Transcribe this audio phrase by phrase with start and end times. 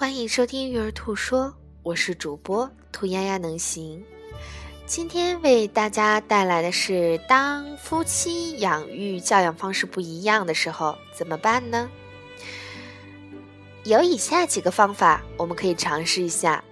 [0.00, 4.02] 欢迎收听育儿兔说，我是主播兔丫丫能行。
[4.86, 11.90] 今天为大家带来的是，当夫妻养育教养方式不一样的时候怎么办呢？
[13.84, 16.64] 有以下几个方法，我们可以尝试一下。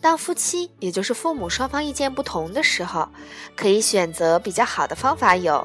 [0.00, 3.08] 当夫妻，也就是父母双方意见不同的时候，
[3.54, 5.64] 可以选择比较好的方法有：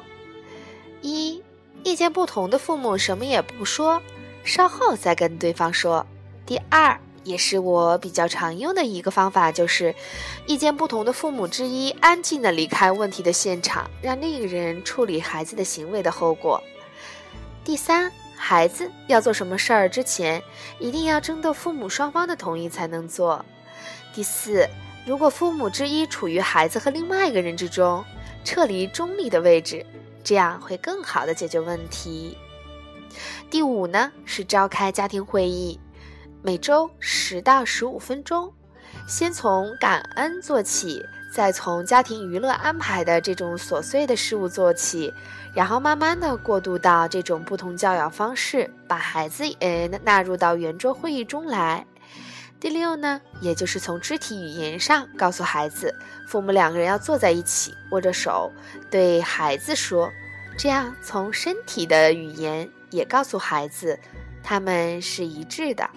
[1.00, 1.42] 一、
[1.82, 4.00] 意见不同的父母什么也不说，
[4.44, 6.06] 稍后再跟对方说。
[6.44, 9.94] 第二，也是我比较常用的一个方法，就是
[10.46, 16.62] 意见不同的父母之一安静的离开问题的现场，让另一个人处理孩子的行为的后果。
[17.64, 20.42] 第三，孩子要做什么事儿之前，
[20.80, 23.44] 一定要征得父母双方的同意才能做。
[24.12, 24.68] 第四，
[25.06, 28.04] 如果父母之一处于孩子和另外一个人之中，
[28.44, 29.86] 撤离中立的位置，
[30.24, 32.36] 这样会更好的解决问题。
[33.48, 35.78] 第五呢，是召开家庭会议，
[36.44, 38.52] 每周十到十五分钟，
[39.06, 41.00] 先从感恩做起，
[41.32, 45.14] 再从家庭娱乐安排的这种琐碎的事物做起，
[45.54, 51.86] 然后慢慢的过渡到这种不同教养方式，把孩子也纳入到圆桌会议中来。
[52.58, 55.94] 第六呢，也就是从肢体语言上告诉孩子，
[56.26, 58.50] 父母两个人要坐在一起，握着手，
[58.90, 60.10] 对孩子说，
[60.58, 63.96] 这样从身体的语言也告诉孩子，
[64.42, 65.88] 他们是一致的。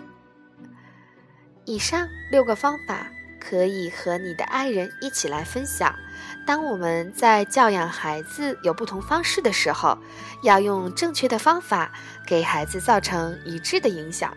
[1.65, 3.07] 以上六个方法
[3.39, 5.93] 可以和你的爱人一起来分享。
[6.45, 9.97] 当我们在教养孩子有不同方式的时候，
[10.43, 11.91] 要用正确的方法
[12.25, 14.35] 给孩子造成一致的影响，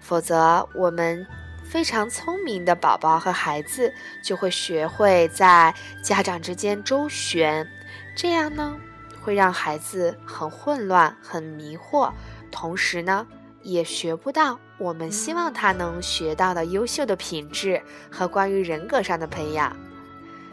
[0.00, 1.26] 否则我们。
[1.70, 3.92] 非常聪明的宝宝和孩子
[4.24, 7.68] 就会学会在家长之间周旋，
[8.16, 8.74] 这样呢
[9.20, 12.10] 会让孩子很混乱、很迷惑，
[12.50, 13.26] 同时呢
[13.62, 19.76] 也学不到我们希望他能学到的优秀的品质和关于人格上的培养。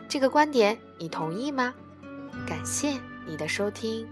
[0.07, 1.73] 这个观点你同意吗？
[2.45, 4.07] 感谢你的收听。